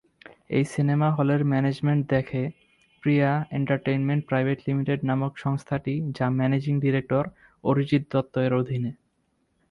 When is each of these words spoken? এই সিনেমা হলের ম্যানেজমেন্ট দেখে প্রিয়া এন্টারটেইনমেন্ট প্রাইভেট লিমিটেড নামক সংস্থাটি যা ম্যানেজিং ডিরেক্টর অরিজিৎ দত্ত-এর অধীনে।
এই 0.49 0.65
সিনেমা 0.65 1.07
হলের 1.11 1.41
ম্যানেজমেন্ট 1.45 2.01
দেখে 2.09 2.41
প্রিয়া 3.03 3.29
এন্টারটেইনমেন্ট 3.51 4.21
প্রাইভেট 4.27 4.59
লিমিটেড 4.67 4.99
নামক 5.03 5.33
সংস্থাটি 5.37 5.93
যা 6.17 6.25
ম্যানেজিং 6.29 6.73
ডিরেক্টর 6.79 7.23
অরিজিৎ 7.63 8.03
দত্ত-এর 8.11 8.53
অধীনে। 8.53 8.91